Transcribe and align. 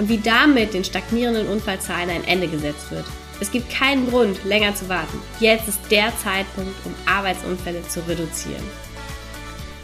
und 0.00 0.08
wie 0.08 0.18
damit 0.18 0.72
den 0.72 0.82
stagnierenden 0.82 1.46
Unfallzahlen 1.46 2.08
ein 2.08 2.24
Ende 2.24 2.48
gesetzt 2.48 2.90
wird. 2.90 3.04
Es 3.38 3.50
gibt 3.50 3.70
keinen 3.70 4.08
Grund, 4.08 4.42
länger 4.44 4.74
zu 4.74 4.88
warten. 4.88 5.18
Jetzt 5.40 5.68
ist 5.68 5.78
der 5.90 6.10
Zeitpunkt, 6.16 6.74
um 6.86 6.94
Arbeitsunfälle 7.06 7.86
zu 7.86 8.00
reduzieren. 8.08 8.64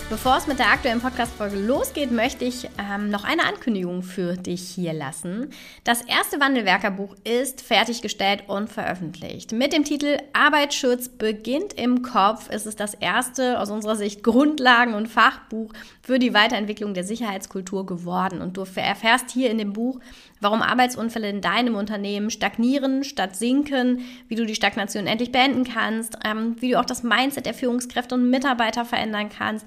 Bevor 0.08 0.36
es 0.36 0.46
mit 0.46 0.60
der 0.60 0.70
aktuellen 0.70 1.00
Podcast-Folge 1.00 1.58
losgeht, 1.58 2.12
möchte 2.12 2.44
ich 2.44 2.68
ähm, 2.78 3.10
noch 3.10 3.24
eine 3.24 3.44
Ankündigung 3.44 4.04
für 4.04 4.36
dich 4.36 4.62
hier 4.62 4.92
lassen. 4.92 5.50
Das 5.82 6.00
erste 6.00 6.38
Wandelwerkerbuch 6.38 7.16
ist 7.24 7.60
fertiggestellt 7.60 8.44
und 8.46 8.70
veröffentlicht. 8.70 9.50
Mit 9.50 9.72
dem 9.72 9.82
Titel 9.82 10.18
Arbeitsschutz 10.32 11.08
beginnt 11.08 11.72
im 11.72 12.02
Kopf 12.02 12.48
ist 12.50 12.66
es 12.66 12.76
das 12.76 12.94
erste 12.94 13.58
aus 13.58 13.68
unserer 13.68 13.96
Sicht 13.96 14.22
Grundlagen- 14.22 14.94
und 14.94 15.08
Fachbuch 15.08 15.72
für 16.06 16.20
die 16.20 16.34
Weiterentwicklung 16.34 16.94
der 16.94 17.02
Sicherheitskultur 17.02 17.84
geworden. 17.84 18.40
Und 18.40 18.56
du 18.56 18.60
erfährst 18.76 19.28
hier 19.32 19.50
in 19.50 19.58
dem 19.58 19.72
Buch, 19.72 19.98
warum 20.40 20.62
Arbeitsunfälle 20.62 21.28
in 21.28 21.40
deinem 21.40 21.74
Unternehmen 21.74 22.30
stagnieren 22.30 23.02
statt 23.02 23.34
sinken, 23.34 24.02
wie 24.28 24.36
du 24.36 24.46
die 24.46 24.54
Stagnation 24.54 25.08
endlich 25.08 25.32
beenden 25.32 25.64
kannst, 25.64 26.16
ähm, 26.24 26.54
wie 26.60 26.70
du 26.70 26.78
auch 26.78 26.84
das 26.84 27.02
Mindset 27.02 27.44
der 27.44 27.54
Führungskräfte 27.54 28.14
und 28.14 28.30
Mitarbeiter 28.30 28.84
verändern 28.84 29.30
kannst 29.36 29.66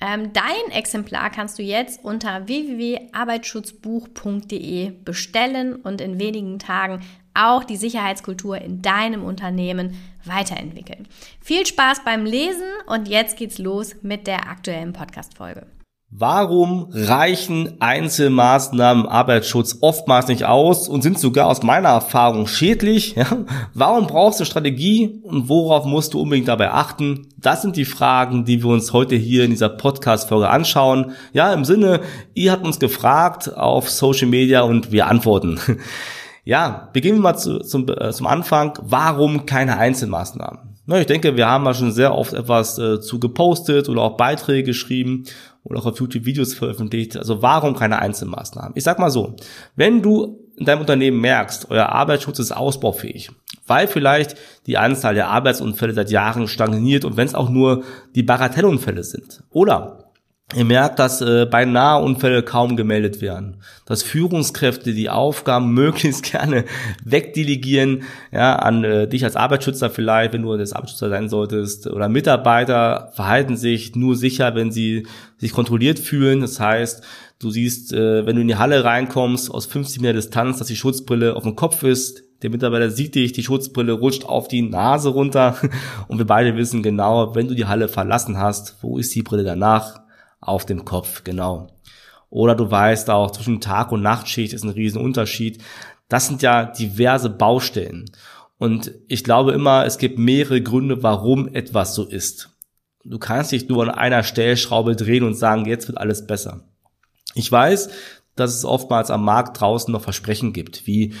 Ähm, 0.00 0.32
dein 0.32 0.70
Exemplar 0.70 1.28
kannst 1.30 1.58
du 1.58 1.62
jetzt 1.62 2.04
unter 2.04 2.46
www.arbeitsschutzbuch.de 2.46 4.92
bestellen 5.04 5.74
und 5.76 6.00
in 6.00 6.20
wenigen 6.20 6.58
Tagen 6.58 7.02
auch 7.34 7.64
die 7.64 7.76
Sicherheitskultur 7.76 8.58
in 8.58 8.80
deinem 8.82 9.24
Unternehmen 9.24 9.96
weiterentwickeln. 10.24 11.06
Viel 11.40 11.66
Spaß 11.66 12.04
beim 12.04 12.24
Lesen 12.24 12.68
und 12.86 13.08
jetzt 13.08 13.36
geht's 13.36 13.58
los 13.58 13.96
mit 14.02 14.26
der 14.26 14.48
aktuellen 14.48 14.92
Podcast-Folge. 14.92 15.66
Warum 16.10 16.88
reichen 16.90 17.82
Einzelmaßnahmen 17.82 19.04
im 19.04 19.10
Arbeitsschutz 19.10 19.76
oftmals 19.82 20.28
nicht 20.28 20.46
aus 20.46 20.88
und 20.88 21.02
sind 21.02 21.18
sogar 21.18 21.48
aus 21.48 21.62
meiner 21.62 21.90
Erfahrung 21.90 22.46
schädlich? 22.46 23.14
Ja? 23.14 23.26
Warum 23.74 24.06
brauchst 24.06 24.40
du 24.40 24.46
Strategie 24.46 25.20
und 25.22 25.50
worauf 25.50 25.84
musst 25.84 26.14
du 26.14 26.22
unbedingt 26.22 26.48
dabei 26.48 26.70
achten? 26.70 27.26
Das 27.36 27.60
sind 27.60 27.76
die 27.76 27.84
Fragen, 27.84 28.46
die 28.46 28.62
wir 28.62 28.70
uns 28.70 28.94
heute 28.94 29.16
hier 29.16 29.44
in 29.44 29.50
dieser 29.50 29.68
Podcast-Folge 29.68 30.48
anschauen. 30.48 31.12
Ja, 31.34 31.52
im 31.52 31.66
Sinne, 31.66 32.00
ihr 32.32 32.52
habt 32.52 32.64
uns 32.64 32.78
gefragt 32.78 33.54
auf 33.54 33.90
Social 33.90 34.28
Media 34.28 34.62
und 34.62 34.90
wir 34.90 35.08
antworten. 35.08 35.60
Ja, 36.48 36.88
beginnen 36.94 37.18
wir 37.18 37.22
mal 37.24 37.36
zu, 37.36 37.58
zum, 37.58 37.86
äh, 37.90 38.10
zum 38.10 38.26
Anfang. 38.26 38.72
Warum 38.80 39.44
keine 39.44 39.76
Einzelmaßnahmen? 39.76 40.78
Na, 40.86 40.98
ich 40.98 41.04
denke, 41.04 41.36
wir 41.36 41.46
haben 41.46 41.62
mal 41.62 41.74
schon 41.74 41.92
sehr 41.92 42.14
oft 42.14 42.32
etwas 42.32 42.78
äh, 42.78 43.02
zu 43.02 43.20
gepostet 43.20 43.90
oder 43.90 44.00
auch 44.00 44.16
Beiträge 44.16 44.62
geschrieben 44.62 45.24
oder 45.62 45.80
auch 45.80 45.84
auf 45.84 46.00
YouTube 46.00 46.24
Videos 46.24 46.54
veröffentlicht. 46.54 47.18
Also 47.18 47.42
warum 47.42 47.76
keine 47.76 47.98
Einzelmaßnahmen? 47.98 48.72
Ich 48.76 48.84
sag 48.84 48.98
mal 48.98 49.10
so, 49.10 49.36
wenn 49.76 50.00
du 50.00 50.38
in 50.56 50.64
deinem 50.64 50.80
Unternehmen 50.80 51.20
merkst, 51.20 51.70
euer 51.70 51.90
Arbeitsschutz 51.90 52.38
ist 52.38 52.52
ausbaufähig, 52.52 53.30
weil 53.66 53.86
vielleicht 53.86 54.34
die 54.66 54.78
Anzahl 54.78 55.14
der 55.14 55.28
Arbeitsunfälle 55.28 55.92
seit 55.92 56.10
Jahren 56.10 56.48
stagniert 56.48 57.04
und 57.04 57.18
wenn 57.18 57.26
es 57.26 57.34
auch 57.34 57.50
nur 57.50 57.82
die 58.14 58.22
Bagatellunfälle 58.22 59.04
sind. 59.04 59.42
Oder 59.50 60.07
Ihr 60.56 60.64
merkt, 60.64 60.98
dass 60.98 61.20
äh, 61.20 61.44
bei 61.44 61.66
Nahunfälle 61.66 62.42
kaum 62.42 62.78
gemeldet 62.78 63.20
werden, 63.20 63.58
dass 63.84 64.02
Führungskräfte 64.02 64.94
die 64.94 65.10
Aufgaben 65.10 65.74
möglichst 65.74 66.22
gerne 66.22 66.64
wegdelegieren, 67.04 68.04
ja, 68.32 68.56
an 68.56 68.82
äh, 68.82 69.06
dich 69.06 69.24
als 69.24 69.36
Arbeitsschützer 69.36 69.90
vielleicht, 69.90 70.32
wenn 70.32 70.40
du 70.42 70.56
das 70.56 70.72
Arbeitsschützer 70.72 71.10
sein 71.10 71.28
solltest, 71.28 71.86
oder 71.86 72.08
Mitarbeiter 72.08 73.12
verhalten 73.14 73.58
sich 73.58 73.94
nur 73.94 74.16
sicher, 74.16 74.54
wenn 74.54 74.72
sie 74.72 75.06
sich 75.36 75.52
kontrolliert 75.52 75.98
fühlen. 75.98 76.40
Das 76.40 76.58
heißt, 76.58 77.04
du 77.38 77.50
siehst, 77.50 77.92
äh, 77.92 78.24
wenn 78.24 78.36
du 78.36 78.40
in 78.40 78.48
die 78.48 78.56
Halle 78.56 78.84
reinkommst, 78.84 79.50
aus 79.50 79.66
50 79.66 80.00
Meter 80.00 80.14
Distanz, 80.14 80.56
dass 80.56 80.68
die 80.68 80.76
Schutzbrille 80.76 81.36
auf 81.36 81.42
dem 81.42 81.56
Kopf 81.56 81.82
ist, 81.82 82.22
der 82.40 82.48
Mitarbeiter 82.48 82.90
sieht 82.90 83.16
dich, 83.16 83.32
die 83.32 83.42
Schutzbrille 83.42 83.92
rutscht 83.92 84.24
auf 84.24 84.48
die 84.48 84.62
Nase 84.62 85.10
runter 85.10 85.58
und 86.08 86.16
wir 86.16 86.26
beide 86.26 86.56
wissen 86.56 86.82
genau, 86.82 87.34
wenn 87.34 87.48
du 87.48 87.54
die 87.54 87.66
Halle 87.66 87.88
verlassen 87.88 88.38
hast, 88.38 88.76
wo 88.80 88.96
ist 88.96 89.14
die 89.14 89.22
Brille 89.22 89.44
danach? 89.44 90.07
Auf 90.40 90.66
dem 90.66 90.84
Kopf, 90.84 91.24
genau. 91.24 91.68
Oder 92.30 92.54
du 92.54 92.70
weißt 92.70 93.10
auch, 93.10 93.30
zwischen 93.30 93.60
Tag- 93.60 93.92
und 93.92 94.02
Nachtschicht 94.02 94.52
ist 94.52 94.64
ein 94.64 94.70
Riesenunterschied. 94.70 95.62
Das 96.08 96.26
sind 96.26 96.42
ja 96.42 96.64
diverse 96.64 97.30
Baustellen. 97.30 98.10
Und 98.58 98.92
ich 99.06 99.24
glaube 99.24 99.52
immer, 99.52 99.86
es 99.86 99.98
gibt 99.98 100.18
mehrere 100.18 100.60
Gründe, 100.60 101.02
warum 101.02 101.48
etwas 101.54 101.94
so 101.94 102.04
ist. 102.04 102.50
Du 103.04 103.18
kannst 103.18 103.52
dich 103.52 103.68
nur 103.68 103.84
an 103.84 103.90
einer 103.90 104.22
Stellschraube 104.22 104.96
drehen 104.96 105.24
und 105.24 105.34
sagen, 105.34 105.64
jetzt 105.64 105.88
wird 105.88 105.98
alles 105.98 106.26
besser. 106.26 106.64
Ich 107.34 107.50
weiß, 107.50 107.88
dass 108.34 108.54
es 108.54 108.64
oftmals 108.64 109.10
am 109.10 109.24
Markt 109.24 109.60
draußen 109.60 109.90
noch 109.92 110.02
Versprechen 110.02 110.52
gibt, 110.52 110.86
wie 110.86 111.14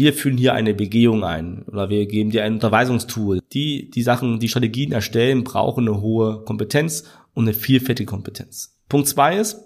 wir 0.00 0.14
führen 0.14 0.38
hier 0.38 0.54
eine 0.54 0.72
Begehung 0.72 1.24
ein 1.24 1.62
oder 1.70 1.90
wir 1.90 2.06
geben 2.06 2.30
dir 2.30 2.42
ein 2.42 2.54
Unterweisungstool. 2.54 3.40
Die, 3.52 3.90
die 3.90 4.02
Sachen, 4.02 4.40
die 4.40 4.48
Strategien 4.48 4.92
erstellen, 4.92 5.44
brauchen 5.44 5.86
eine 5.86 6.00
hohe 6.00 6.42
Kompetenz 6.44 7.04
und 7.34 7.44
eine 7.44 7.52
vielfältige 7.52 8.06
Kompetenz. 8.06 8.78
Punkt 8.88 9.08
zwei 9.08 9.36
ist, 9.36 9.60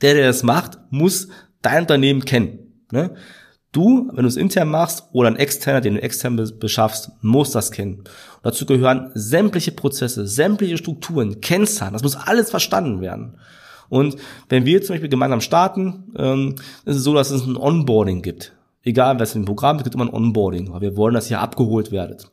der, 0.00 0.14
der 0.14 0.26
das 0.26 0.42
macht, 0.42 0.78
muss 0.88 1.28
dein 1.60 1.82
Unternehmen 1.82 2.24
kennen. 2.24 2.86
Ne? 2.90 3.14
Du, 3.72 4.10
wenn 4.14 4.22
du 4.22 4.28
es 4.28 4.38
intern 4.38 4.68
machst 4.68 5.04
oder 5.12 5.28
ein 5.28 5.36
externer, 5.36 5.82
den 5.82 5.94
du 5.96 6.02
extern 6.02 6.36
beschaffst, 6.58 7.10
muss 7.20 7.50
das 7.50 7.72
kennen. 7.72 7.98
Und 7.98 8.06
dazu 8.42 8.64
gehören 8.64 9.10
sämtliche 9.14 9.72
Prozesse, 9.72 10.26
sämtliche 10.26 10.78
Strukturen, 10.78 11.42
Kennzahlen. 11.42 11.92
Das 11.92 12.02
muss 12.02 12.16
alles 12.16 12.50
verstanden 12.50 13.02
werden. 13.02 13.38
Und 13.90 14.16
wenn 14.48 14.64
wir 14.64 14.80
zum 14.80 14.94
Beispiel 14.94 15.10
gemeinsam 15.10 15.42
starten, 15.42 16.14
ähm, 16.16 16.54
ist 16.86 16.96
es 16.96 17.04
so, 17.04 17.12
dass 17.12 17.30
es 17.30 17.46
ein 17.46 17.58
Onboarding 17.58 18.22
gibt. 18.22 18.54
Egal, 18.84 19.20
was 19.20 19.34
im 19.34 19.44
Programm, 19.44 19.76
es 19.76 19.84
gibt 19.84 19.94
immer 19.94 20.06
ein 20.06 20.14
Onboarding, 20.14 20.72
weil 20.72 20.80
wir 20.80 20.96
wollen, 20.96 21.14
dass 21.14 21.30
ihr 21.30 21.40
abgeholt 21.40 21.92
werdet. 21.92 22.30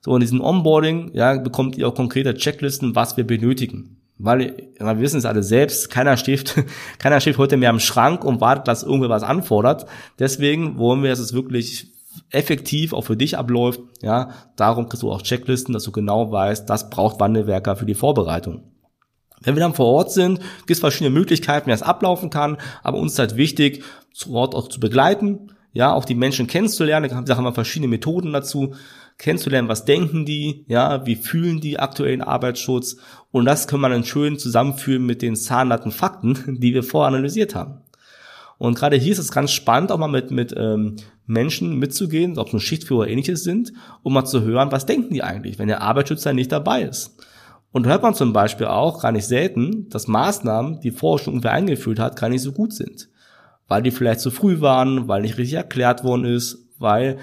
So, 0.00 0.14
in 0.14 0.20
diesem 0.20 0.40
Onboarding, 0.40 1.10
ja, 1.14 1.38
bekommt 1.38 1.76
ihr 1.76 1.88
auch 1.88 1.94
konkrete 1.94 2.34
Checklisten, 2.34 2.94
was 2.94 3.16
wir 3.16 3.26
benötigen. 3.26 3.96
Weil, 4.18 4.70
wir 4.78 5.00
wissen 5.00 5.18
es 5.18 5.24
alle 5.24 5.42
selbst, 5.42 5.90
keiner 5.90 6.16
steht, 6.16 6.54
keiner 6.98 7.20
steht 7.20 7.38
heute 7.38 7.56
mehr 7.56 7.70
am 7.70 7.80
Schrank 7.80 8.24
und 8.24 8.40
wartet, 8.40 8.68
dass 8.68 8.82
irgendwer 8.82 9.08
was 9.08 9.22
anfordert. 9.22 9.86
Deswegen 10.18 10.78
wollen 10.78 11.02
wir, 11.02 11.10
dass 11.10 11.18
es 11.18 11.32
wirklich 11.32 11.92
effektiv 12.30 12.92
auch 12.92 13.02
für 13.02 13.16
dich 13.16 13.36
abläuft. 13.36 13.80
Ja, 14.00 14.30
darum 14.56 14.88
kriegst 14.88 15.02
du 15.02 15.10
auch 15.10 15.22
Checklisten, 15.22 15.74
dass 15.74 15.84
du 15.84 15.92
genau 15.92 16.30
weißt, 16.30 16.68
das 16.68 16.88
braucht 16.90 17.20
Wandelwerker 17.20 17.76
für 17.76 17.86
die 17.86 17.94
Vorbereitung. 17.94 18.62
Wenn 19.42 19.54
wir 19.54 19.60
dann 19.60 19.74
vor 19.74 19.86
Ort 19.86 20.12
sind, 20.12 20.38
gibt 20.38 20.70
es 20.70 20.80
verschiedene 20.80 21.10
Möglichkeiten, 21.10 21.66
wie 21.66 21.72
das 21.72 21.82
ablaufen 21.82 22.30
kann, 22.30 22.56
aber 22.82 22.98
uns 22.98 23.12
ist 23.12 23.18
halt 23.18 23.36
wichtig, 23.36 23.84
zu 24.14 24.32
Ort 24.34 24.54
auch 24.54 24.68
zu 24.68 24.80
begleiten, 24.80 25.52
ja, 25.76 25.92
auch 25.92 26.06
die 26.06 26.14
Menschen 26.14 26.46
kennenzulernen. 26.46 27.26
Da 27.26 27.36
haben 27.36 27.44
wir 27.44 27.52
verschiedene 27.52 27.88
Methoden 27.90 28.32
dazu 28.32 28.74
kennenzulernen, 29.18 29.68
was 29.68 29.84
denken 29.84 30.24
die, 30.24 30.64
ja, 30.68 31.04
wie 31.04 31.16
fühlen 31.16 31.60
die 31.60 31.78
aktuellen 31.78 32.22
Arbeitsschutz 32.22 32.96
und 33.30 33.44
das 33.44 33.68
kann 33.68 33.80
man 33.80 33.90
dann 33.90 34.04
schön 34.04 34.38
zusammenführen 34.38 35.04
mit 35.04 35.20
den 35.20 35.36
zahnlatten 35.36 35.92
Fakten, 35.92 36.58
die 36.60 36.72
wir 36.72 36.82
vorher 36.82 37.08
analysiert 37.08 37.54
haben. 37.54 37.82
Und 38.56 38.78
gerade 38.78 38.96
hier 38.96 39.12
ist 39.12 39.18
es 39.18 39.30
ganz 39.30 39.52
spannend, 39.52 39.92
auch 39.92 39.98
mal 39.98 40.08
mit, 40.08 40.30
mit 40.30 40.54
ähm, 40.56 40.96
Menschen 41.26 41.78
mitzugehen, 41.78 42.38
ob 42.38 42.48
es 42.48 42.54
ein 42.54 42.60
Schichtführer 42.60 43.00
oder 43.00 43.10
ähnliches 43.10 43.44
sind, 43.44 43.74
um 44.02 44.14
mal 44.14 44.24
zu 44.24 44.42
hören, 44.42 44.72
was 44.72 44.86
denken 44.86 45.12
die 45.12 45.22
eigentlich, 45.22 45.58
wenn 45.58 45.68
der 45.68 45.82
Arbeitsschützer 45.82 46.32
nicht 46.32 46.52
dabei 46.52 46.84
ist. 46.84 47.22
Und 47.70 47.86
hört 47.86 48.02
man 48.02 48.14
zum 48.14 48.32
Beispiel 48.32 48.66
auch 48.66 49.02
gar 49.02 49.12
nicht 49.12 49.26
selten, 49.26 49.90
dass 49.90 50.08
Maßnahmen, 50.08 50.80
die 50.80 50.94
irgendwer 51.02 51.52
eingeführt 51.52 51.98
hat, 51.98 52.16
gar 52.18 52.30
nicht 52.30 52.40
so 52.40 52.52
gut 52.52 52.72
sind. 52.72 53.10
Weil 53.68 53.82
die 53.82 53.90
vielleicht 53.90 54.20
zu 54.20 54.30
früh 54.30 54.60
waren, 54.60 55.08
weil 55.08 55.22
nicht 55.22 55.38
richtig 55.38 55.54
erklärt 55.54 56.04
worden 56.04 56.24
ist, 56.24 56.68
weil 56.78 57.18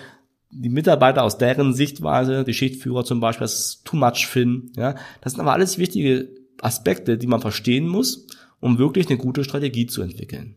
die 0.49 0.69
Mitarbeiter 0.69 1.23
aus 1.23 1.37
deren 1.37 1.73
Sichtweise, 1.73 2.43
die 2.43 2.53
Schichtführer 2.53 3.03
zum 3.05 3.19
Beispiel, 3.19 3.45
das 3.45 3.81
too 3.83 3.95
much 3.95 4.27
finden. 4.27 4.71
Ja, 4.75 4.95
das 5.21 5.33
sind 5.33 5.41
aber 5.41 5.53
alles 5.53 5.77
wichtige 5.77 6.29
Aspekte, 6.61 7.17
die 7.17 7.27
man 7.27 7.41
verstehen 7.41 7.87
muss 7.87 8.27
um 8.63 8.79
wirklich 8.79 9.09
eine 9.09 9.17
gute 9.17 9.43
Strategie 9.43 9.87
zu 9.87 10.01
entwickeln. 10.01 10.55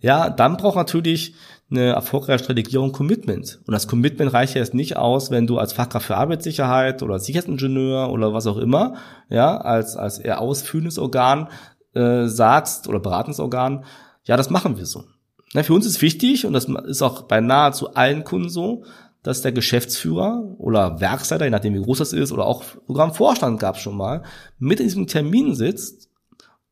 Ja, 0.00 0.30
dann 0.30 0.56
braucht 0.56 0.76
natürlich 0.76 1.34
eine 1.68 1.88
erfolgreiche 1.88 2.44
Strategie 2.44 2.78
auch 2.78 2.84
ein 2.84 2.92
Commitment. 2.92 3.60
Und 3.66 3.72
das 3.72 3.88
Commitment 3.88 4.32
reicht 4.32 4.54
ja 4.54 4.60
jetzt 4.60 4.72
nicht 4.72 4.96
aus, 4.96 5.32
wenn 5.32 5.48
du 5.48 5.58
als 5.58 5.72
Fachkraft 5.72 6.06
für 6.06 6.16
Arbeitssicherheit 6.16 7.02
oder 7.02 7.18
Sicherheitsingenieur 7.18 8.10
oder 8.10 8.32
was 8.32 8.46
auch 8.46 8.56
immer, 8.56 8.94
ja, 9.28 9.56
als, 9.56 9.96
als 9.96 10.18
eher 10.18 10.40
ausführendes 10.40 10.98
Organ 10.98 11.48
äh, 11.94 12.26
sagst 12.26 12.86
oder 12.88 13.00
beratendes 13.00 13.40
Organ, 13.40 13.84
ja, 14.30 14.36
das 14.36 14.48
machen 14.48 14.78
wir 14.78 14.86
so. 14.86 15.06
Na, 15.54 15.64
für 15.64 15.74
uns 15.74 15.86
ist 15.86 16.00
wichtig, 16.02 16.46
und 16.46 16.52
das 16.52 16.66
ist 16.86 17.02
auch 17.02 17.22
bei 17.22 17.40
nahezu 17.40 17.94
allen 17.94 18.22
Kunden 18.22 18.48
so, 18.48 18.84
dass 19.24 19.42
der 19.42 19.50
Geschäftsführer 19.50 20.54
oder 20.56 21.00
Werksleiter, 21.00 21.46
je 21.46 21.50
nachdem 21.50 21.74
wie 21.74 21.82
groß 21.82 21.98
das 21.98 22.12
ist, 22.12 22.30
oder 22.30 22.46
auch 22.46 22.62
sogar 22.86 23.08
im 23.08 23.12
Vorstand 23.12 23.58
gab 23.58 23.74
es 23.74 23.82
schon 23.82 23.96
mal, 23.96 24.22
mit 24.60 24.78
in 24.78 24.86
diesem 24.86 25.08
Termin 25.08 25.56
sitzt 25.56 26.10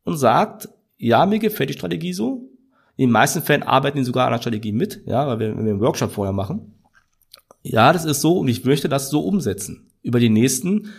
und 0.05 0.19
sagt, 0.19 0.69
ja, 0.99 1.27
mir 1.27 1.41
gefällt 1.41 1.71
die 1.71 1.75
Strategie 1.75 2.13
so, 2.13 2.49
in 2.97 3.09
den 3.09 3.11
meisten 3.11 3.43
Fällen 3.43 3.65
arbeiten 3.65 3.99
die 3.99 4.05
sogar 4.05 4.27
an 4.27 4.35
der 4.35 4.39
Strategie 4.39 4.71
mit, 4.71 5.03
ja, 5.05 5.27
weil 5.27 5.41
wir, 5.41 5.57
wenn 5.57 5.65
wir 5.65 5.73
einen 5.73 5.81
Workshop 5.81 6.13
vorher 6.13 6.33
machen. 6.33 6.75
Ja, 7.65 7.93
das 7.93 8.05
ist 8.05 8.21
so 8.21 8.39
und 8.39 8.47
ich 8.47 8.65
möchte 8.65 8.89
das 8.89 9.11
so 9.11 9.23
umsetzen. 9.23 9.91
Über 10.03 10.21
die 10.21 10.31
nächsten, 10.31 10.91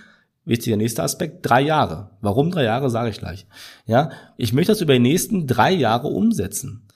wichtiger 0.49 0.75
nächster 0.75 1.03
Aspekt, 1.03 1.45
drei 1.45 1.61
Jahre. 1.61 2.09
Warum 2.19 2.51
drei 2.51 2.63
Jahre, 2.63 2.89
sage 2.89 3.09
ich 3.09 3.19
gleich. 3.19 3.47
Ja, 3.85 4.09
ich 4.35 4.51
möchte 4.51 4.73
das 4.73 4.81
über 4.81 4.93
die 4.93 4.99
nächsten 4.99 5.47
drei 5.47 5.71
Jahre 5.71 6.07
umsetzen. 6.07 6.87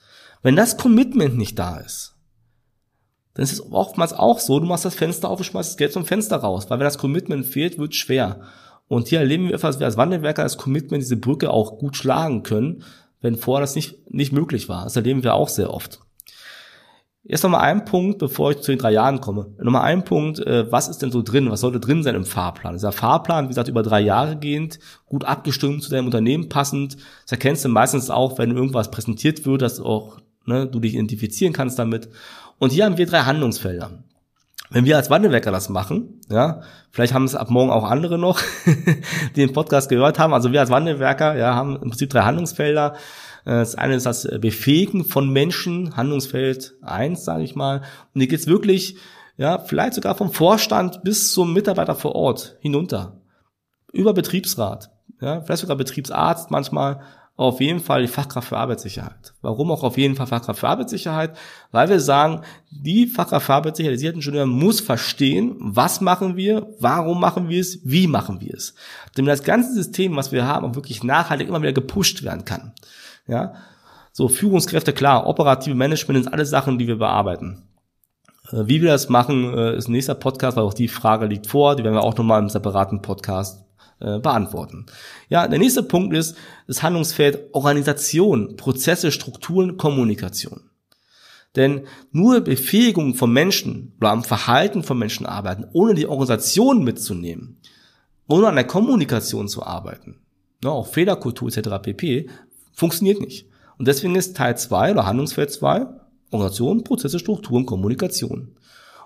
Wenn 0.42 0.56
das 0.56 0.76
Commitment 0.76 1.38
nicht 1.38 1.58
da 1.58 1.78
ist, 1.78 2.16
dann 3.32 3.44
ist 3.44 3.52
es 3.52 3.72
oftmals 3.72 4.12
auch 4.12 4.38
so, 4.38 4.60
du 4.60 4.66
machst 4.66 4.84
das 4.84 4.94
Fenster 4.94 5.28
auf 5.28 5.38
und 5.38 5.44
schmeißt 5.44 5.70
das 5.70 5.76
Geld 5.76 5.92
zum 5.92 6.04
Fenster 6.04 6.36
raus. 6.36 6.68
Weil 6.68 6.78
wenn 6.78 6.84
das 6.84 6.98
Commitment 6.98 7.46
fehlt, 7.46 7.78
wird 7.78 7.94
schwer. 7.94 8.42
Und 8.86 9.08
hier 9.08 9.20
erleben 9.20 9.48
wir 9.48 9.54
etwas, 9.54 9.78
wir 9.78 9.86
als 9.86 9.96
Wandelwerker 9.96 10.42
das 10.42 10.58
Commitment, 10.58 11.02
diese 11.02 11.16
Brücke 11.16 11.50
auch 11.50 11.78
gut 11.78 11.96
schlagen 11.96 12.42
können, 12.42 12.84
wenn 13.20 13.36
vorher 13.36 13.62
das 13.62 13.74
nicht, 13.74 14.10
nicht 14.12 14.32
möglich 14.32 14.68
war. 14.68 14.84
Das 14.84 14.96
erleben 14.96 15.22
wir 15.22 15.34
auch 15.34 15.48
sehr 15.48 15.72
oft. 15.72 16.00
Jetzt 17.26 17.42
nochmal 17.42 17.62
ein 17.62 17.86
Punkt, 17.86 18.18
bevor 18.18 18.50
ich 18.50 18.60
zu 18.60 18.70
den 18.70 18.78
drei 18.78 18.92
Jahren 18.92 19.18
komme. 19.18 19.46
Nochmal 19.58 19.84
ein 19.84 20.04
Punkt, 20.04 20.40
äh, 20.40 20.70
was 20.70 20.88
ist 20.88 21.00
denn 21.00 21.10
so 21.10 21.22
drin? 21.22 21.50
Was 21.50 21.60
sollte 21.60 21.80
drin 21.80 22.02
sein 22.02 22.14
im 22.14 22.26
Fahrplan? 22.26 22.74
Dieser 22.74 22.92
Fahrplan, 22.92 23.44
wie 23.44 23.48
gesagt, 23.48 23.68
über 23.68 23.82
drei 23.82 24.00
Jahre 24.00 24.36
gehend, 24.36 24.78
gut 25.06 25.24
abgestimmt 25.24 25.82
zu 25.82 25.90
deinem 25.90 26.04
Unternehmen 26.04 26.50
passend. 26.50 26.98
Das 27.22 27.32
erkennst 27.32 27.64
du 27.64 27.70
meistens 27.70 28.10
auch, 28.10 28.38
wenn 28.38 28.50
irgendwas 28.50 28.90
präsentiert 28.90 29.46
wird, 29.46 29.62
dass 29.62 29.80
auch 29.80 30.18
ne, 30.44 30.66
du 30.66 30.80
dich 30.80 30.92
identifizieren 30.92 31.54
kannst 31.54 31.78
damit. 31.78 32.10
Und 32.58 32.72
hier 32.72 32.84
haben 32.84 32.98
wir 32.98 33.06
drei 33.06 33.20
Handlungsfelder. 33.20 34.04
Wenn 34.68 34.84
wir 34.84 34.96
als 34.96 35.08
Wandelwecker 35.08 35.50
das 35.50 35.70
machen, 35.70 36.20
ja, 36.28 36.60
vielleicht 36.90 37.14
haben 37.14 37.24
es 37.24 37.34
ab 37.34 37.50
morgen 37.50 37.70
auch 37.70 37.84
andere 37.84 38.18
noch, 38.18 38.40
die 39.36 39.46
den 39.46 39.52
Podcast 39.52 39.88
gehört 39.88 40.18
haben. 40.18 40.34
Also 40.34 40.52
wir 40.52 40.60
als 40.60 40.70
Wandelwerker, 40.70 41.36
ja, 41.36 41.54
haben 41.54 41.76
im 41.76 41.88
Prinzip 41.88 42.10
drei 42.10 42.22
Handlungsfelder. 42.22 42.96
Äh, 43.44 43.50
das 43.50 43.74
eine 43.74 43.94
ist 43.96 44.06
das 44.06 44.28
Befähigen 44.40 45.04
von 45.04 45.30
Menschen, 45.30 45.96
Handlungsfeld 45.96 46.74
eins, 46.82 47.24
sage 47.24 47.44
ich 47.44 47.54
mal. 47.54 47.82
Und 48.14 48.20
hier 48.20 48.28
geht's 48.28 48.46
wirklich, 48.46 48.96
ja, 49.36 49.58
vielleicht 49.58 49.94
sogar 49.94 50.14
vom 50.14 50.32
Vorstand 50.32 51.02
bis 51.02 51.32
zum 51.32 51.52
Mitarbeiter 51.52 51.94
vor 51.94 52.14
Ort 52.14 52.56
hinunter. 52.60 53.20
Über 53.92 54.12
Betriebsrat, 54.12 54.90
ja, 55.20 55.40
vielleicht 55.40 55.60
sogar 55.60 55.76
Betriebsarzt 55.76 56.50
manchmal, 56.50 57.00
auf 57.36 57.60
jeden 57.60 57.80
Fall 57.80 58.02
die 58.02 58.08
Fachkraft 58.08 58.48
für 58.48 58.58
Arbeitssicherheit. 58.58 59.34
Warum 59.42 59.72
auch 59.72 59.82
auf 59.82 59.98
jeden 59.98 60.14
Fall 60.14 60.28
Fachkraft 60.28 60.60
für 60.60 60.68
Arbeitssicherheit? 60.68 61.36
Weil 61.72 61.88
wir 61.88 61.98
sagen, 61.98 62.42
die 62.70 63.08
Fachkraft 63.08 63.46
für 63.46 63.54
Arbeitssicherheit, 63.54 63.94
der 63.94 63.98
Sicherheitsingenieur 63.98 64.46
muss 64.46 64.80
verstehen, 64.80 65.56
was 65.58 66.00
machen 66.00 66.36
wir, 66.36 66.68
warum 66.78 67.18
machen 67.18 67.48
wir 67.48 67.60
es, 67.60 67.80
wie 67.82 68.06
machen 68.06 68.40
wir 68.40 68.54
es. 68.54 68.74
Damit 69.16 69.32
das 69.32 69.42
ganze 69.42 69.72
System, 69.72 70.14
was 70.14 70.30
wir 70.30 70.46
haben, 70.46 70.64
auch 70.64 70.76
wirklich 70.76 71.02
nachhaltig 71.02 71.48
immer 71.48 71.60
wieder 71.60 71.72
gepusht 71.72 72.22
werden 72.22 72.44
kann. 72.44 72.72
Ja, 73.26 73.54
so 74.12 74.28
Führungskräfte, 74.28 74.92
klar, 74.92 75.26
operative 75.26 75.74
Management 75.74 76.24
sind 76.24 76.32
alle 76.32 76.46
Sachen, 76.46 76.78
die 76.78 76.86
wir 76.86 76.98
bearbeiten. 76.98 77.64
Äh, 78.50 78.66
wie 78.66 78.82
wir 78.82 78.90
das 78.90 79.08
machen, 79.08 79.52
äh, 79.54 79.76
ist 79.76 79.88
nächster 79.88 80.14
Podcast, 80.14 80.56
weil 80.56 80.64
auch 80.64 80.74
die 80.74 80.88
Frage 80.88 81.26
liegt 81.26 81.46
vor. 81.46 81.76
Die 81.76 81.84
werden 81.84 81.94
wir 81.94 82.04
auch 82.04 82.16
nochmal 82.16 82.40
im 82.40 82.48
separaten 82.48 83.02
Podcast 83.02 83.64
äh, 84.00 84.18
beantworten. 84.18 84.86
Ja, 85.28 85.48
der 85.48 85.58
nächste 85.58 85.82
Punkt 85.82 86.14
ist 86.14 86.36
das 86.66 86.82
Handlungsfeld 86.82 87.54
Organisation, 87.54 88.56
Prozesse, 88.56 89.10
Strukturen, 89.10 89.76
Kommunikation. 89.76 90.70
Denn 91.56 91.86
nur 92.10 92.40
Befähigung 92.40 93.14
von 93.14 93.32
Menschen 93.32 93.94
oder 94.00 94.10
am 94.10 94.24
Verhalten 94.24 94.82
von 94.82 94.98
Menschen 94.98 95.26
arbeiten, 95.26 95.66
ohne 95.72 95.94
die 95.94 96.06
Organisation 96.06 96.82
mitzunehmen, 96.82 97.58
ohne 98.26 98.48
an 98.48 98.56
der 98.56 98.66
Kommunikation 98.66 99.46
zu 99.46 99.62
arbeiten, 99.62 100.20
ne, 100.64 100.70
auch 100.70 100.88
Fehlerkultur 100.88 101.48
etc. 101.48 101.68
pp, 101.80 102.28
funktioniert 102.74 103.20
nicht. 103.20 103.46
Und 103.78 103.88
deswegen 103.88 104.14
ist 104.14 104.36
Teil 104.36 104.56
2 104.56 104.92
oder 104.92 105.06
Handlungsfeld 105.06 105.50
2 105.50 105.86
Organisation, 106.30 106.84
Prozesse, 106.84 107.18
Strukturen, 107.18 107.64
Kommunikation. 107.64 108.56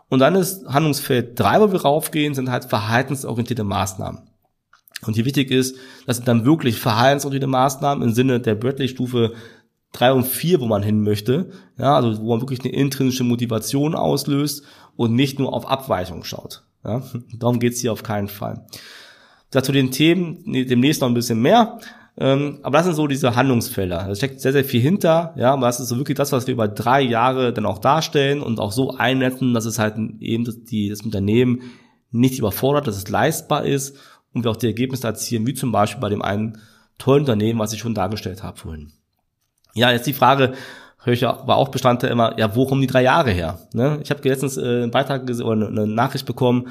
Und 0.09 0.21
dann 0.21 0.35
ist 0.35 0.67
Handlungsfeld 0.67 1.39
3, 1.39 1.61
wo 1.61 1.73
wir 1.73 1.83
raufgehen, 1.83 2.35
sind 2.35 2.51
halt 2.51 2.65
verhaltensorientierte 2.65 3.65
Maßnahmen. 3.65 4.23
Und 5.07 5.15
hier 5.15 5.27
wichtig 5.27 5.51
ist, 5.51 5.77
dass 6.07 6.17
sind 6.17 6.27
dann 6.27 6.45
wirklich 6.45 6.79
verhaltensorientierte 6.81 7.47
Maßnahmen 7.47 8.03
im 8.03 8.15
Sinne 8.15 8.41
der 8.41 8.55
Bradley-Stufe 8.55 9.35
drei 9.93 10.13
und 10.13 10.27
vier, 10.27 10.61
wo 10.61 10.67
man 10.67 10.83
hin 10.83 11.03
möchte, 11.03 11.51
ja, 11.79 11.95
also 11.95 12.21
wo 12.21 12.31
man 12.31 12.41
wirklich 12.41 12.61
eine 12.61 12.73
intrinsische 12.73 13.25
Motivation 13.25 13.95
auslöst 13.95 14.65
und 14.97 15.15
nicht 15.15 15.39
nur 15.39 15.53
auf 15.53 15.69
Abweichung 15.69 16.25
schaut. 16.25 16.65
Ja. 16.85 17.03
Darum 17.39 17.61
geht's 17.61 17.81
hier 17.81 17.93
auf 17.93 18.03
keinen 18.03 18.29
Fall. 18.29 18.67
Dazu 19.51 19.73
den 19.73 19.91
Themen 19.91 20.43
demnächst 20.45 21.01
noch 21.01 21.09
ein 21.09 21.15
bisschen 21.15 21.41
mehr. 21.41 21.79
Ähm, 22.21 22.59
aber 22.63 22.79
das 22.79 22.87
sind 22.87 22.97
so 22.97 23.07
diese 23.07 23.37
Handlungsfelder. 23.37 24.07
Da 24.09 24.15
steckt 24.15 24.41
sehr, 24.41 24.53
sehr 24.53 24.65
viel 24.65 24.81
hinter, 24.81 25.35
ja, 25.37 25.53
aber 25.53 25.67
das 25.67 25.79
ist 25.79 25.89
so 25.89 25.97
wirklich 25.99 26.17
das, 26.17 26.33
was 26.33 26.47
wir 26.49 26.55
über 26.55 26.67
drei 26.67 27.01
Jahre 27.01 27.53
dann 27.53 27.65
auch 27.65 27.79
darstellen 27.79 28.43
und 28.43 28.59
auch 28.59 28.73
so 28.73 28.97
einnetzen, 28.97 29.55
dass 29.55 29.67
es 29.67 29.79
halt 29.79 29.95
eben 30.19 30.45
das, 30.45 30.65
die, 30.65 30.89
das 30.89 31.03
Unternehmen 31.03 31.63
nicht 32.11 32.39
überfordert, 32.39 32.89
dass 32.89 32.97
es 32.97 33.09
leistbar 33.09 33.65
ist 33.65 33.97
und 34.33 34.45
wir 34.45 34.51
auch 34.51 34.57
die 34.57 34.67
Ergebnisse 34.67 35.07
erzielen, 35.07 35.47
wie 35.47 35.55
zum 35.55 35.71
Beispiel 35.71 36.01
bei 36.01 36.09
dem 36.09 36.23
einen 36.23 36.59
tollen 36.99 37.21
Unternehmen, 37.21 37.61
was 37.61 37.73
ich 37.73 37.79
schon 37.79 37.95
dargestellt 37.95 38.43
habe 38.43 38.59
vorhin. 38.59 38.91
Ja, 39.75 39.93
jetzt 39.93 40.07
die 40.07 40.13
Frage, 40.13 40.55
höre 41.05 41.15
ich 41.15 41.21
ja, 41.21 41.47
war 41.47 41.57
auch 41.57 41.69
Bestandteil 41.69 42.11
immer, 42.11 42.37
ja, 42.37 42.57
wo 42.57 42.67
kommen 42.67 42.81
die 42.81 42.89
drei 42.89 43.03
Jahre 43.03 43.31
her? 43.31 43.61
Ne? 43.73 44.01
Ich 44.03 44.11
habe 44.11 44.29
letztens 44.29 44.57
äh, 44.57 44.63
einen 44.63 44.91
Beitrag 44.91 45.23
oder 45.23 45.69
eine 45.69 45.87
Nachricht 45.87 46.27
bekommen, 46.27 46.69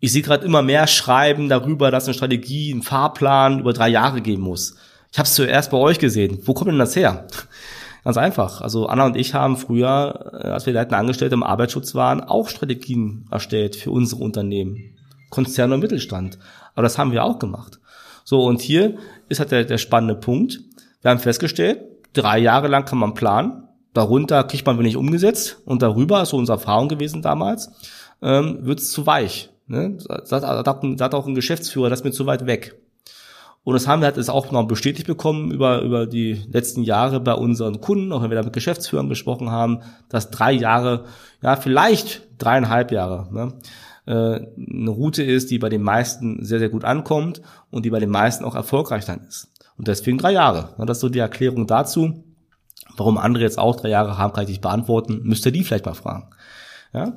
ich 0.00 0.12
sehe 0.12 0.22
gerade 0.22 0.46
immer 0.46 0.62
mehr 0.62 0.86
Schreiben 0.86 1.48
darüber, 1.48 1.90
dass 1.90 2.06
eine 2.06 2.14
Strategie, 2.14 2.72
ein 2.72 2.82
Fahrplan 2.82 3.60
über 3.60 3.74
drei 3.74 3.90
Jahre 3.90 4.22
geben 4.22 4.42
muss. 4.42 4.76
Ich 5.12 5.18
habe 5.18 5.26
es 5.26 5.34
zuerst 5.34 5.70
bei 5.70 5.76
euch 5.76 5.98
gesehen. 5.98 6.40
Wo 6.44 6.54
kommt 6.54 6.70
denn 6.70 6.78
das 6.78 6.96
her? 6.96 7.26
Ganz 8.04 8.16
einfach. 8.16 8.62
Also 8.62 8.86
Anna 8.86 9.04
und 9.04 9.16
ich 9.16 9.34
haben 9.34 9.58
früher, 9.58 10.32
äh, 10.42 10.48
als 10.48 10.64
wir 10.64 10.72
leitende 10.72 10.96
Angestellte 10.96 11.34
im 11.34 11.42
Arbeitsschutz 11.42 11.94
waren, 11.94 12.22
auch 12.22 12.48
Strategien 12.48 13.26
erstellt 13.30 13.76
für 13.76 13.90
unsere 13.90 14.22
Unternehmen. 14.22 14.96
Konzern 15.28 15.72
und 15.72 15.80
Mittelstand. 15.80 16.38
Aber 16.74 16.82
das 16.82 16.96
haben 16.96 17.12
wir 17.12 17.24
auch 17.24 17.38
gemacht. 17.38 17.78
So, 18.24 18.44
und 18.44 18.62
hier 18.62 18.96
ist 19.28 19.38
halt 19.38 19.50
der, 19.50 19.64
der 19.64 19.78
spannende 19.78 20.14
Punkt. 20.14 20.60
Wir 21.02 21.10
haben 21.10 21.20
festgestellt, 21.20 21.80
drei 22.14 22.38
Jahre 22.38 22.68
lang 22.68 22.86
kann 22.86 22.98
man 22.98 23.14
planen. 23.14 23.64
Darunter 23.92 24.44
kriegt 24.44 24.66
man 24.66 24.78
wenig 24.78 24.96
umgesetzt. 24.96 25.58
Und 25.66 25.82
darüber, 25.82 26.24
so 26.24 26.38
unsere 26.38 26.56
Erfahrung 26.56 26.88
gewesen 26.88 27.20
damals, 27.20 27.70
ähm, 28.22 28.60
wird 28.62 28.80
es 28.80 28.90
zu 28.90 29.06
weich. 29.06 29.49
Ne? 29.70 29.98
Sagt, 30.24 30.28
sagt 30.28 31.14
auch 31.14 31.26
ein 31.26 31.34
Geschäftsführer, 31.36 31.88
das 31.88 32.00
ist 32.00 32.04
mir 32.04 32.10
zu 32.10 32.26
weit 32.26 32.44
weg. 32.44 32.74
Und 33.62 33.74
das 33.74 33.86
haben 33.86 34.02
wir 34.02 34.06
halt 34.06 34.16
jetzt 34.16 34.30
auch 34.30 34.50
noch 34.50 34.66
bestätigt 34.66 35.06
bekommen 35.06 35.52
über, 35.52 35.82
über 35.82 36.06
die 36.06 36.42
letzten 36.50 36.82
Jahre 36.82 37.20
bei 37.20 37.34
unseren 37.34 37.80
Kunden, 37.80 38.12
auch 38.12 38.22
wenn 38.22 38.30
wir 38.30 38.36
da 38.36 38.42
mit 38.42 38.52
Geschäftsführern 38.52 39.08
gesprochen 39.08 39.50
haben, 39.50 39.80
dass 40.08 40.30
drei 40.30 40.50
Jahre, 40.50 41.04
ja, 41.40 41.54
vielleicht 41.54 42.26
dreieinhalb 42.38 42.90
Jahre, 42.90 43.28
ne, 43.32 43.52
äh, 44.06 44.40
eine 44.56 44.90
Route 44.90 45.22
ist, 45.22 45.52
die 45.52 45.60
bei 45.60 45.68
den 45.68 45.82
meisten 45.82 46.44
sehr, 46.44 46.58
sehr 46.58 46.70
gut 46.70 46.84
ankommt 46.84 47.40
und 47.70 47.84
die 47.84 47.90
bei 47.90 48.00
den 48.00 48.10
meisten 48.10 48.44
auch 48.44 48.56
erfolgreich 48.56 49.04
dann 49.04 49.20
ist. 49.20 49.52
Und 49.76 49.86
deswegen 49.86 50.18
drei 50.18 50.32
Jahre. 50.32 50.74
Das 50.78 50.96
ist 50.96 51.00
so 51.02 51.08
die 51.08 51.20
Erklärung 51.20 51.68
dazu. 51.68 52.24
Warum 52.96 53.18
andere 53.18 53.44
jetzt 53.44 53.58
auch 53.58 53.76
drei 53.76 53.90
Jahre 53.90 54.18
haben, 54.18 54.32
kann 54.32 54.44
ich 54.44 54.50
nicht 54.50 54.62
beantworten. 54.62 55.20
Müsst 55.22 55.46
ihr 55.46 55.52
die 55.52 55.62
vielleicht 55.62 55.86
mal 55.86 55.94
fragen. 55.94 56.30
Ja? 56.92 57.12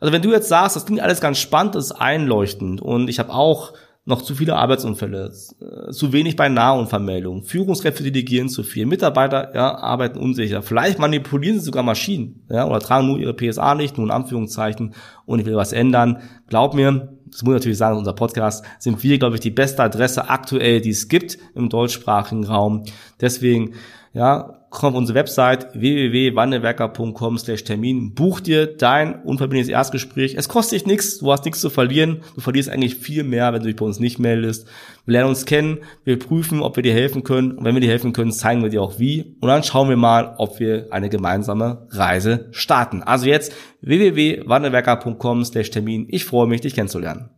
Also 0.00 0.12
wenn 0.12 0.22
du 0.22 0.30
jetzt 0.30 0.48
sagst, 0.48 0.76
das 0.76 0.86
klingt 0.86 1.00
alles 1.00 1.20
ganz 1.20 1.38
spannend, 1.38 1.74
das 1.74 1.86
ist 1.86 1.92
einleuchtend 1.92 2.80
und 2.80 3.08
ich 3.08 3.18
habe 3.18 3.32
auch 3.32 3.72
noch 4.08 4.22
zu 4.22 4.34
viele 4.34 4.56
Arbeitsunfälle, 4.56 5.30
äh, 5.60 5.90
zu 5.90 6.14
wenig 6.14 6.34
bei 6.34 6.48
Nahunfallmeldungen, 6.48 7.42
Führungskräfte 7.42 8.02
delegieren 8.02 8.48
zu 8.48 8.62
viel, 8.62 8.86
Mitarbeiter 8.86 9.54
ja, 9.54 9.76
arbeiten 9.76 10.18
unsicher, 10.18 10.62
vielleicht 10.62 10.98
manipulieren 10.98 11.58
sie 11.58 11.66
sogar 11.66 11.82
Maschinen 11.82 12.42
ja, 12.48 12.66
oder 12.66 12.80
tragen 12.80 13.06
nur 13.06 13.18
ihre 13.18 13.34
PSA 13.34 13.74
nicht, 13.74 13.98
nur 13.98 14.06
in 14.06 14.10
Anführungszeichen 14.10 14.94
und 15.26 15.40
ich 15.40 15.46
will 15.46 15.56
was 15.56 15.72
ändern. 15.72 16.22
Glaub 16.48 16.72
mir, 16.72 17.12
das 17.26 17.42
muss 17.42 17.52
ich 17.52 17.58
natürlich 17.58 17.78
sagen, 17.78 17.98
unser 17.98 18.14
Podcast 18.14 18.64
sind 18.78 19.02
wir, 19.02 19.18
glaube 19.18 19.34
ich, 19.34 19.40
die 19.40 19.50
beste 19.50 19.82
Adresse 19.82 20.30
aktuell, 20.30 20.80
die 20.80 20.90
es 20.90 21.08
gibt 21.08 21.36
im 21.54 21.68
deutschsprachigen 21.68 22.44
Raum. 22.44 22.84
Deswegen, 23.20 23.74
ja, 24.14 24.57
komm 24.78 24.94
auf 24.94 24.98
unsere 24.98 25.18
Website 25.18 25.68
www.wandelwerker.com/termin, 25.74 28.14
buch 28.14 28.40
dir 28.40 28.66
dein 28.66 29.22
unverbindliches 29.22 29.70
Erstgespräch. 29.70 30.36
Es 30.36 30.48
kostet 30.48 30.80
dich 30.80 30.86
nichts, 30.86 31.18
du 31.18 31.30
hast 31.30 31.44
nichts 31.44 31.60
zu 31.60 31.68
verlieren. 31.68 32.22
Du 32.34 32.40
verlierst 32.40 32.70
eigentlich 32.70 32.94
viel 32.94 33.24
mehr, 33.24 33.52
wenn 33.52 33.60
du 33.60 33.66
dich 33.66 33.76
bei 33.76 33.84
uns 33.84 34.00
nicht 34.00 34.18
meldest. 34.18 34.66
Wir 35.04 35.12
lernen 35.12 35.28
uns 35.30 35.44
kennen, 35.44 35.80
wir 36.04 36.18
prüfen, 36.18 36.62
ob 36.62 36.76
wir 36.76 36.82
dir 36.82 36.94
helfen 36.94 37.24
können 37.24 37.52
und 37.52 37.64
wenn 37.64 37.74
wir 37.74 37.80
dir 37.80 37.90
helfen 37.90 38.12
können, 38.12 38.32
zeigen 38.32 38.62
wir 38.62 38.68
dir 38.70 38.82
auch 38.82 38.98
wie 38.98 39.36
und 39.40 39.48
dann 39.48 39.64
schauen 39.64 39.88
wir 39.88 39.96
mal, 39.96 40.34
ob 40.38 40.60
wir 40.60 40.88
eine 40.90 41.08
gemeinsame 41.08 41.86
Reise 41.90 42.48
starten. 42.52 43.02
Also 43.02 43.26
jetzt 43.26 43.54
www.wandelwerker.com/termin. 43.82 46.06
Ich 46.08 46.24
freue 46.24 46.46
mich, 46.46 46.60
dich 46.60 46.74
kennenzulernen. 46.74 47.37